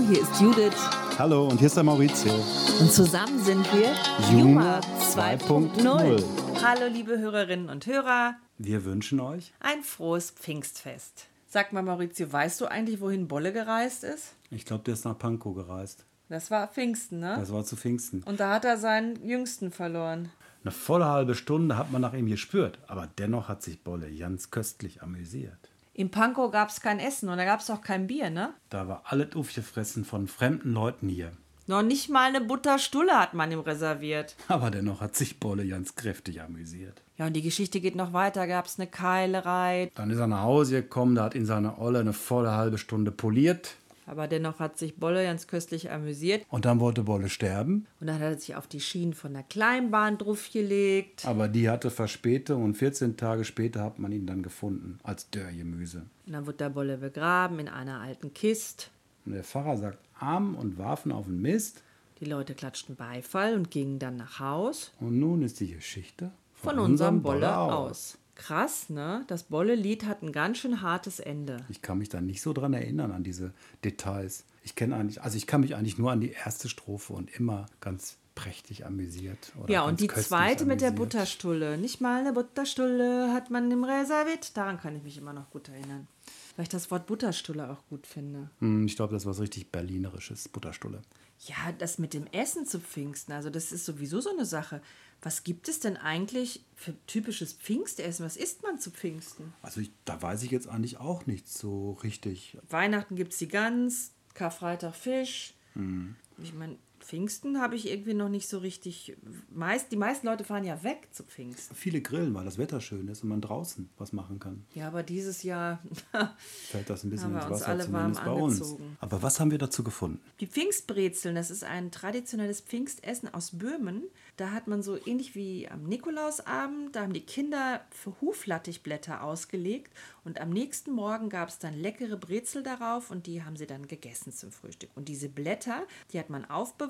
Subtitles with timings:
[0.00, 1.18] Hallo, hier ist Judith.
[1.18, 2.32] Hallo, und hier ist der Maurizio.
[2.80, 3.92] Und zusammen sind wir
[4.32, 6.24] Juma 2.0.
[6.62, 8.36] Hallo, liebe Hörerinnen und Hörer.
[8.56, 11.26] Wir wünschen euch ein frohes Pfingstfest.
[11.46, 14.32] Sag mal, Maurizio, weißt du eigentlich, wohin Bolle gereist ist?
[14.50, 16.06] Ich glaube, der ist nach Pankow gereist.
[16.30, 17.36] Das war Pfingsten, ne?
[17.38, 18.22] Das war zu Pfingsten.
[18.22, 20.30] Und da hat er seinen Jüngsten verloren.
[20.62, 24.50] Eine volle halbe Stunde hat man nach ihm gespürt, aber dennoch hat sich Bolle ganz
[24.50, 25.69] köstlich amüsiert.
[25.92, 28.54] In Pankow gab es kein Essen und da gab es auch kein Bier, ne?
[28.68, 31.32] Da war alles aufgefressen von fremden Leuten hier.
[31.66, 34.34] Noch nicht mal eine Butterstulle hat man ihm reserviert.
[34.48, 37.00] Aber dennoch hat sich Bolle ganz kräftig amüsiert.
[37.16, 38.46] Ja, und die Geschichte geht noch weiter.
[38.46, 39.92] Gab es eine Keilerei.
[39.94, 43.12] Dann ist er nach Hause gekommen, da hat ihn seine Olle eine volle halbe Stunde
[43.12, 43.76] poliert.
[44.06, 46.44] Aber dennoch hat sich Bolle ganz köstlich amüsiert.
[46.48, 47.86] Und dann wollte Bolle sterben.
[48.00, 51.26] Und dann hat er sich auf die Schienen von der Kleinbahn draufgelegt.
[51.26, 56.06] Aber die hatte Verspätung und 14 Tage später hat man ihn dann gefunden als Dörrgemüse.
[56.26, 58.86] Und dann wurde der Bolle begraben in einer alten Kiste.
[59.26, 61.82] Und der Pfarrer sagt Arm und warfen auf den Mist.
[62.20, 64.92] Die Leute klatschten Beifall und gingen dann nach Haus.
[65.00, 68.18] Und nun ist die Geschichte von, von unserem Bolle, Bolle aus.
[68.40, 69.22] Krass, ne?
[69.26, 71.58] Das Bolle-Lied hat ein ganz schön hartes Ende.
[71.68, 73.52] Ich kann mich da nicht so dran erinnern, an diese
[73.84, 74.46] Details.
[74.62, 77.66] Ich kenne eigentlich, also ich kann mich eigentlich nur an die erste Strophe und immer
[77.80, 79.52] ganz prächtig amüsiert.
[79.68, 80.68] ja, und die zweite amüsiert.
[80.68, 81.76] mit der Butterstulle.
[81.76, 84.56] Nicht mal eine Butterstulle hat man im Reservit.
[84.56, 86.08] Daran kann ich mich immer noch gut erinnern.
[86.56, 88.48] Weil ich das Wort Butterstulle auch gut finde.
[88.60, 91.02] Hm, ich glaube, das war was richtig Berlinerisches, Butterstulle.
[91.46, 94.82] Ja, das mit dem Essen zu Pfingsten, also das ist sowieso so eine Sache.
[95.22, 98.24] Was gibt es denn eigentlich für typisches Pfingstessen?
[98.24, 99.52] Was isst man zu Pfingsten?
[99.62, 102.56] Also ich, da weiß ich jetzt eigentlich auch nicht so richtig.
[102.68, 105.54] Weihnachten gibt es die Gans, Karfreitag Fisch.
[105.74, 106.16] Mhm.
[106.42, 109.16] Ich meine, Pfingsten habe ich irgendwie noch nicht so richtig.
[109.50, 111.74] Meist, die meisten Leute fahren ja weg zu Pfingsten.
[111.74, 114.64] Viele grillen, weil das Wetter schön ist und man draußen was machen kann.
[114.74, 115.82] Ja, aber dieses Jahr
[116.70, 118.76] fällt das ein bisschen ins Wasser, alle zumindest warm bei uns.
[119.00, 120.20] Aber was haben wir dazu gefunden?
[120.40, 124.04] Die Pfingstbrezeln, das ist ein traditionelles Pfingstessen aus Böhmen.
[124.36, 129.92] Da hat man so ähnlich wie am Nikolausabend, da haben die Kinder für Huflattichblätter ausgelegt
[130.24, 133.86] und am nächsten Morgen gab es dann leckere Brezel darauf und die haben sie dann
[133.86, 134.90] gegessen zum Frühstück.
[134.94, 136.89] Und diese Blätter, die hat man aufbewahrt,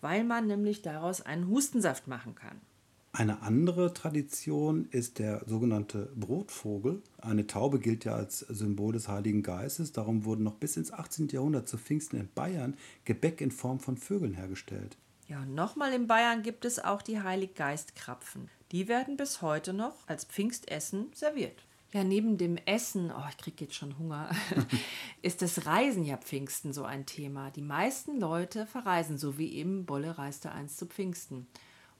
[0.00, 2.60] weil man nämlich daraus einen Hustensaft machen kann.
[3.12, 7.02] Eine andere Tradition ist der sogenannte Brotvogel.
[7.16, 9.92] Eine Taube gilt ja als Symbol des Heiligen Geistes.
[9.92, 11.28] Darum wurden noch bis ins 18.
[11.28, 14.98] Jahrhundert zu Pfingsten in Bayern Gebäck in Form von Vögeln hergestellt.
[15.28, 18.50] Ja, und nochmal in Bayern gibt es auch die Heiliggeistkrapfen.
[18.70, 21.64] Die werden bis heute noch als Pfingstessen serviert.
[21.92, 24.30] Ja, neben dem Essen, oh, ich kriege jetzt schon Hunger,
[25.22, 27.50] ist das Reisen ja Pfingsten so ein Thema.
[27.50, 31.46] Die meisten Leute verreisen, so wie eben Bolle reiste einst zu Pfingsten.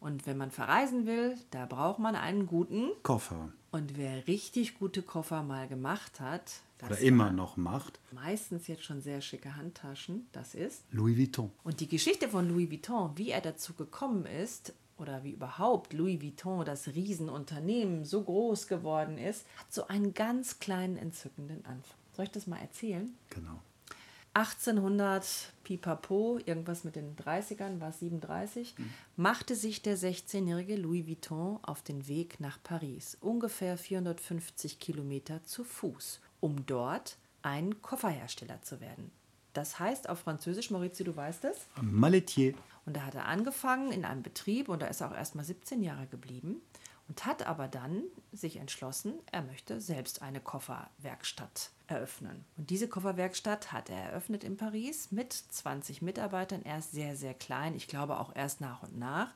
[0.01, 3.53] Und wenn man verreisen will, da braucht man einen guten Koffer.
[3.71, 8.01] Und wer richtig gute Koffer mal gemacht hat, oder immer noch macht.
[8.13, 10.27] Meistens jetzt schon sehr schicke Handtaschen.
[10.33, 11.51] Das ist Louis Vuitton.
[11.65, 16.21] Und die Geschichte von Louis Vuitton, wie er dazu gekommen ist oder wie überhaupt Louis
[16.21, 21.97] Vuitton, das Riesenunternehmen, so groß geworden ist, hat so einen ganz kleinen entzückenden Anfang.
[22.12, 23.15] Soll ich das mal erzählen?
[23.31, 23.61] Genau.
[24.35, 28.91] 1800 Pipapo, irgendwas mit den 30ern, war 37, mhm.
[29.17, 35.65] machte sich der 16-jährige Louis Vuitton auf den Weg nach Paris, ungefähr 450 Kilometer zu
[35.65, 39.11] Fuß um dort ein Kofferhersteller zu werden.
[39.56, 41.67] Das heißt auf Französisch, Maurizio, du weißt es?
[41.81, 42.55] Maletier.
[42.84, 45.44] Und da hat er angefangen in einem Betrieb und da ist er auch erst mal
[45.44, 46.61] 17 Jahre geblieben
[47.09, 48.03] und hat aber dann
[48.33, 52.44] sich entschlossen, er möchte selbst eine Kofferwerkstatt eröffnen.
[52.59, 57.75] Und diese Kofferwerkstatt hat er eröffnet in Paris mit 20 Mitarbeitern, erst sehr, sehr klein,
[57.75, 59.33] ich glaube auch erst nach und nach.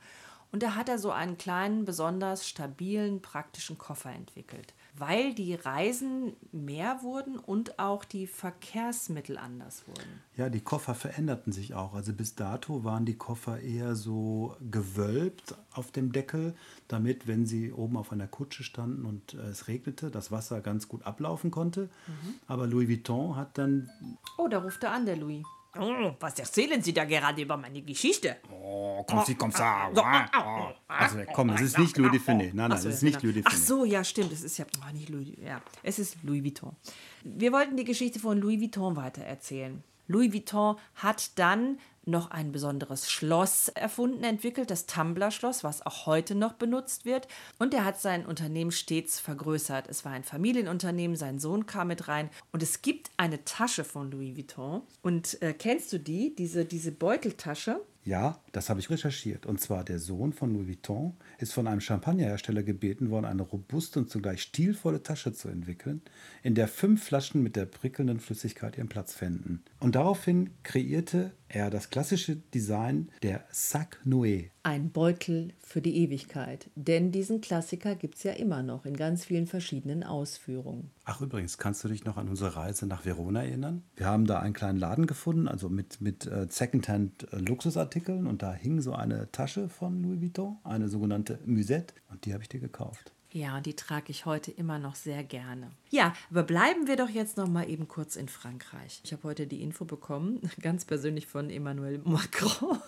[0.53, 6.35] Und da hat er so einen kleinen, besonders stabilen, praktischen Koffer entwickelt weil die Reisen
[6.53, 10.21] mehr wurden und auch die Verkehrsmittel anders wurden.
[10.37, 11.95] Ja, die Koffer veränderten sich auch.
[11.95, 16.55] Also bis dato waren die Koffer eher so gewölbt auf dem Deckel,
[16.89, 20.89] damit, wenn sie oben auf einer Kutsche standen und äh, es regnete, das Wasser ganz
[20.89, 21.83] gut ablaufen konnte.
[22.07, 22.35] Mhm.
[22.47, 23.91] Aber Louis Vuitton hat dann...
[24.39, 25.45] Oh, da ruft er an, der Louis.
[25.79, 28.39] Oh, was erzählen Sie da gerade über meine Geschichte?
[28.51, 29.89] Oh, komm Sie, komm ça.
[29.95, 30.75] Oh.
[30.89, 32.51] Also komm, es ist nicht Louis Dufiné.
[32.53, 33.45] Nein, nein, es ist nicht Louis Dufiné.
[33.47, 34.33] Ach so, ja, stimmt.
[34.33, 35.29] Es ist ja oh, nicht Louis.
[35.39, 36.75] Ja, es ist Louis Vuitton.
[37.23, 39.85] Wir wollten die Geschichte von Louis Vuitton weitererzählen.
[40.11, 46.35] Louis Vuitton hat dann noch ein besonderes Schloss erfunden, entwickelt, das Tumblr-Schloss, was auch heute
[46.35, 47.29] noch benutzt wird.
[47.61, 49.87] Und er hat sein Unternehmen stets vergrößert.
[49.89, 52.29] Es war ein Familienunternehmen, sein Sohn kam mit rein.
[52.51, 54.83] Und es gibt eine Tasche von Louis Vuitton.
[55.03, 57.81] Und äh, kennst du die, diese, diese Beuteltasche?
[58.03, 59.45] Ja, das habe ich recherchiert.
[59.45, 63.99] Und zwar der Sohn von Louis Vuitton ist von einem Champagnerhersteller gebeten worden, eine robuste
[63.99, 66.01] und zugleich stilvolle Tasche zu entwickeln,
[66.43, 69.63] in der fünf Flaschen mit der prickelnden Flüssigkeit ihren Platz fänden.
[69.81, 74.51] Und daraufhin kreierte er das klassische Design der Sac Noé.
[74.63, 76.71] Ein Beutel für die Ewigkeit.
[76.75, 80.91] Denn diesen Klassiker gibt es ja immer noch in ganz vielen verschiedenen Ausführungen.
[81.05, 83.83] Ach übrigens, kannst du dich noch an unsere Reise nach Verona erinnern?
[83.97, 88.81] Wir haben da einen kleinen Laden gefunden, also mit, mit äh, Secondhand-Luxusartikeln und da hing
[88.81, 93.13] so eine Tasche von Louis Vuitton, eine sogenannte Musette und die habe ich dir gekauft.
[93.33, 95.71] Ja, und die trage ich heute immer noch sehr gerne.
[95.91, 99.01] Ja, aber bleiben wir doch jetzt noch mal eben kurz in Frankreich.
[99.05, 102.79] Ich habe heute die Info bekommen, ganz persönlich von Emmanuel Macron.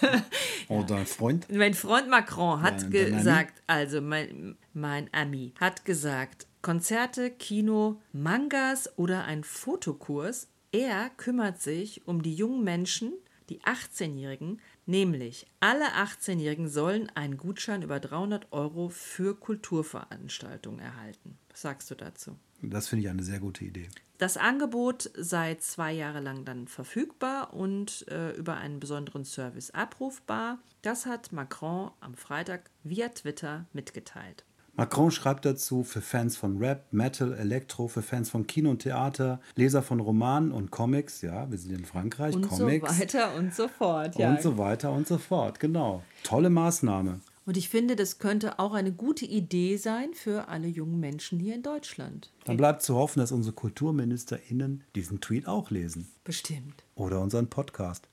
[0.68, 1.46] oh, dein Freund?
[1.50, 8.00] Mein Freund Macron hat dein, gesagt, dein also mein, mein Ami hat gesagt, Konzerte, Kino,
[8.12, 10.48] Mangas oder ein Fotokurs.
[10.72, 13.12] Er kümmert sich um die jungen Menschen,
[13.50, 21.38] die 18-Jährigen, nämlich alle 18-Jährigen sollen einen Gutschein über 300 Euro für Kulturveranstaltungen erhalten.
[21.50, 22.36] Was sagst du dazu?
[22.62, 23.88] Das finde ich eine sehr gute Idee.
[24.18, 30.58] Das Angebot sei zwei Jahre lang dann verfügbar und äh, über einen besonderen Service abrufbar.
[30.82, 34.44] Das hat Macron am Freitag via Twitter mitgeteilt.
[34.76, 39.40] Macron schreibt dazu für Fans von Rap, Metal, Elektro, für Fans von Kino und Theater,
[39.54, 42.88] Leser von Romanen und Comics, ja, wir sind in Frankreich, und Comics.
[42.88, 44.30] Und so weiter und so fort, ja.
[44.30, 46.02] Und so weiter und so fort, genau.
[46.24, 47.20] Tolle Maßnahme.
[47.46, 51.54] Und ich finde, das könnte auch eine gute Idee sein für alle jungen Menschen hier
[51.54, 52.32] in Deutschland.
[52.44, 56.10] Dann bleibt zu hoffen, dass unsere KulturministerInnen diesen Tweet auch lesen.
[56.24, 56.84] Bestimmt.
[56.94, 58.08] Oder unseren Podcast.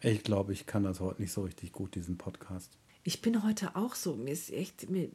[0.00, 2.78] Ich glaube, ich kann das heute nicht so richtig gut, diesen Podcast.
[3.02, 5.10] Ich bin heute auch so, mir ist echt, mir,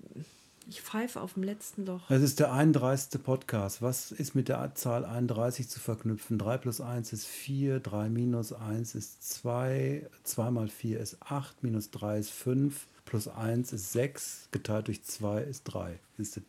[0.67, 2.09] ich pfeife auf dem letzten Loch.
[2.09, 3.21] Es ist der 31.
[3.23, 3.81] Podcast.
[3.81, 6.37] Was ist mit der Zahl 31 zu verknüpfen?
[6.37, 11.63] 3 plus 1 ist 4, 3 minus 1 ist 2, 2 mal 4 ist 8,
[11.63, 15.99] minus 3 ist 5, plus 1 ist 6, geteilt durch 2 ist 3.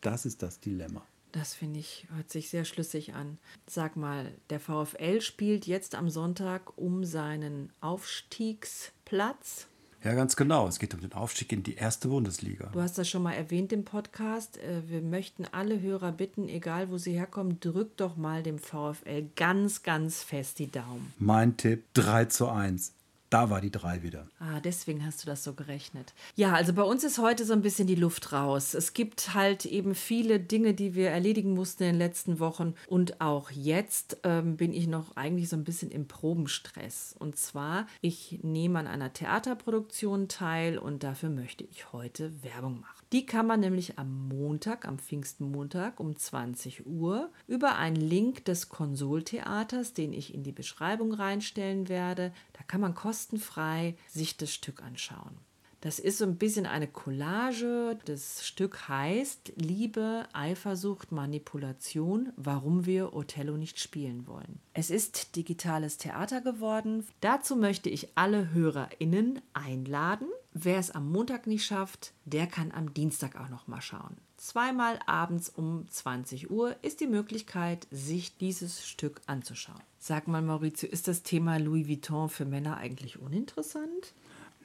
[0.01, 1.03] Das ist das Dilemma.
[1.33, 3.37] Das finde ich, hört sich sehr schlüssig an.
[3.67, 9.67] Sag mal, der VfL spielt jetzt am Sonntag um seinen Aufstiegsplatz.
[10.03, 10.67] Ja, ganz genau.
[10.67, 12.69] Es geht um den Aufstieg in die erste Bundesliga.
[12.71, 14.57] Du hast das schon mal erwähnt im Podcast.
[14.57, 19.29] Äh, wir möchten alle Hörer bitten, egal wo sie herkommen, drückt doch mal dem VfL
[19.35, 21.13] ganz, ganz fest die Daumen.
[21.17, 22.93] Mein Tipp 3 zu 1.
[23.29, 24.27] Da war die 3 wieder.
[24.39, 26.13] Ah, deswegen hast du das so gerechnet.
[26.35, 28.73] Ja, also bei uns ist heute so ein bisschen die Luft raus.
[28.73, 32.73] Es gibt halt eben viele Dinge, die wir erledigen mussten in den letzten Wochen.
[32.87, 37.15] Und auch jetzt ähm, bin ich noch eigentlich so ein bisschen im Probenstress.
[37.19, 42.96] Und zwar, ich nehme an einer Theaterproduktion teil und dafür möchte ich heute Werbung machen.
[43.13, 48.67] Die kann man nämlich am Montag, am Pfingstmontag um 20 Uhr über einen Link des
[48.67, 54.83] Konsoltheaters, den ich in die Beschreibung reinstellen werde, da kann man kostenfrei sich das Stück
[54.83, 55.37] anschauen.
[55.81, 57.97] Das ist so ein bisschen eine Collage.
[58.05, 64.59] Das Stück heißt Liebe, Eifersucht, Manipulation, warum wir Othello nicht spielen wollen.
[64.73, 67.05] Es ist digitales Theater geworden.
[67.21, 70.27] Dazu möchte ich alle HörerInnen einladen.
[70.59, 74.17] Wer es am Montag nicht schafft, der kann am Dienstag auch noch mal schauen.
[74.37, 79.79] Zweimal abends um 20 Uhr ist die Möglichkeit, sich dieses Stück anzuschauen.
[79.99, 84.15] Sag mal, Maurizio, ist das Thema Louis Vuitton für Männer eigentlich uninteressant?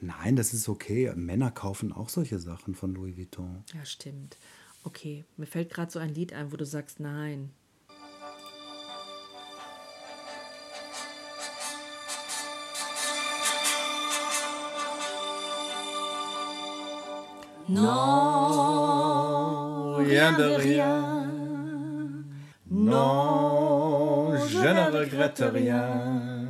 [0.01, 1.13] Nein, das ist okay.
[1.15, 3.63] Männer kaufen auch solche Sachen von Louis Vuitton.
[3.75, 4.37] Ja, stimmt.
[4.83, 7.51] Okay, mir fällt gerade so ein Lied ein, wo du sagst nein.
[17.67, 19.05] Non,
[19.97, 21.23] rien de rien.
[22.69, 26.47] Non, je ne regrette rien.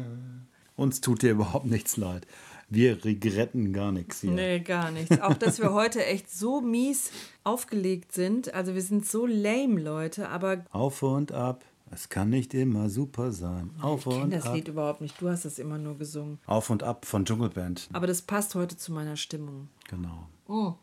[0.76, 2.26] Uns tut dir überhaupt nichts leid.
[2.70, 4.32] Wir regretten gar nichts hier.
[4.32, 5.22] Nee, gar nichts.
[5.22, 7.12] Auch, dass wir heute echt so mies
[7.44, 8.54] aufgelegt sind.
[8.54, 10.66] Also wir sind so lame, Leute, aber...
[10.72, 11.64] Auf und ab.
[11.92, 13.70] Es kann nicht immer super sein.
[13.80, 14.56] Auf ich kenne das ab.
[14.56, 15.22] Lied überhaupt nicht.
[15.22, 16.40] Du hast es immer nur gesungen.
[16.48, 17.88] Auf und ab von Dschungelband.
[17.94, 19.70] Aber das passt heute zu meiner Stimmung.
[19.90, 20.28] Genau.
[20.48, 20.74] Oh.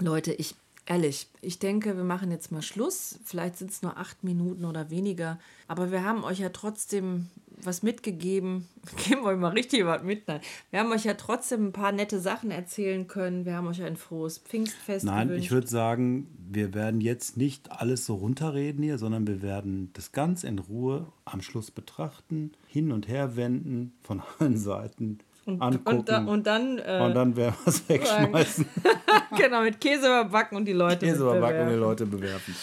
[0.00, 0.54] Leute, ich
[0.88, 3.18] ehrlich, ich denke, wir machen jetzt mal Schluss.
[3.24, 5.38] Vielleicht sind es nur acht Minuten oder weniger.
[5.66, 7.28] Aber wir haben euch ja trotzdem
[7.62, 8.68] was mitgegeben.
[9.08, 10.26] Geben wir euch mal richtig was mit.
[10.28, 10.40] Nein.
[10.70, 13.44] Wir haben euch ja trotzdem ein paar nette Sachen erzählen können.
[13.44, 15.46] Wir haben euch ein frohes Pfingstfest Nein, gewünscht.
[15.46, 20.12] ich würde sagen, wir werden jetzt nicht alles so runterreden hier, sondern wir werden das
[20.12, 25.98] ganz in Ruhe am Schluss betrachten, hin und her wenden, von allen Seiten und, angucken.
[25.98, 28.66] Und, da, und dann, äh, und dann werden wir es wegschmeißen.
[29.36, 32.54] genau, mit Käse überbacken und die Leute Käse überbacken und die Leute bewerfen.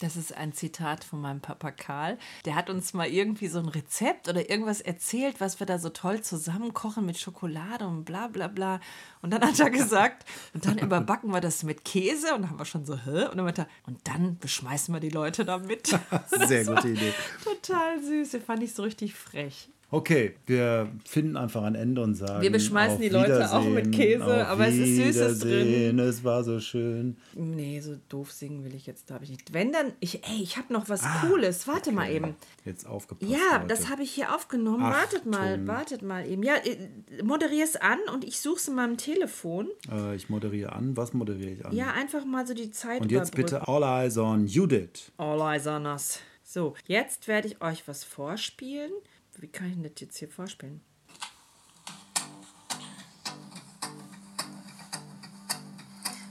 [0.00, 2.18] Das ist ein Zitat von meinem Papa Karl.
[2.44, 5.88] Der hat uns mal irgendwie so ein Rezept oder irgendwas erzählt, was wir da so
[5.88, 8.80] toll zusammen kochen mit Schokolade und bla bla bla.
[9.22, 12.34] Und dann hat er gesagt, und dann überbacken wir das mit Käse.
[12.34, 13.26] Und dann haben wir schon so, hä?
[13.26, 15.98] Und dann meinte er, und dann beschmeißen wir die Leute damit.
[16.26, 17.14] Sehr gute Idee.
[17.44, 18.30] Total süß.
[18.30, 19.68] Den fand ich so richtig frech.
[19.94, 22.42] Okay, wir finden einfach ein Ende und sagen.
[22.42, 26.58] Wir beschmeißen die Leute auch mit Käse, aber es ist Süßes Wiedersehen, Es war so
[26.58, 27.16] schön.
[27.34, 29.52] Nee, so doof singen will ich jetzt, glaube ich nicht.
[29.54, 31.68] Wenn dann, ich, ey, ich habe noch was Cooles.
[31.68, 32.34] Warte mal eben.
[32.64, 33.30] Jetzt aufgepasst.
[33.30, 33.68] Ja, Leute.
[33.68, 34.82] das habe ich hier aufgenommen.
[34.82, 35.66] Wartet mal, Achtung.
[35.68, 36.42] wartet mal eben.
[36.42, 39.68] Ja, äh, moderier es an und ich suche es in meinem Telefon.
[39.92, 40.96] Äh, ich moderiere an.
[40.96, 41.72] Was moderiere ich an?
[41.72, 45.12] Ja, einfach mal so die Zeit und jetzt bitte All Eyes on Judith.
[45.18, 46.18] All eyes on us.
[46.42, 48.90] So, jetzt werde ich euch was vorspielen.
[49.38, 50.80] Wie kann ich denn das jetzt hier vorspielen?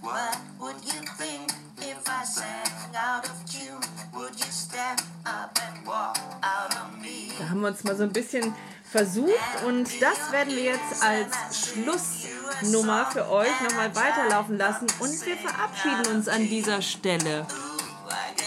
[0.02, 3.80] What would you think if I sang out of tune?
[4.14, 7.32] Would you stand up and walk out on me?
[7.40, 11.68] Da haben wir uns mal so ein bisschen versucht und das werden wir jetzt als
[11.68, 17.48] Schlussnummer für euch nochmal weiterlaufen lassen und wir verabschieden uns an dieser Stelle.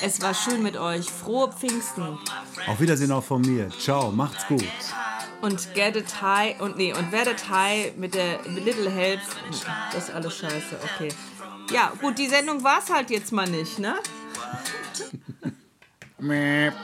[0.03, 1.11] Es war schön mit euch.
[1.11, 2.19] Frohe Pfingsten.
[2.67, 3.71] Auf Wiedersehen auch von mir.
[3.71, 4.65] Ciao, macht's gut.
[5.43, 9.21] Und get it high und nee, und werdet high mit der Little Help.
[9.93, 11.09] Das ist alles scheiße, okay.
[11.71, 13.97] Ja, gut, die Sendung war es halt jetzt mal nicht, ne?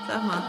[0.06, 0.48] Sag mal.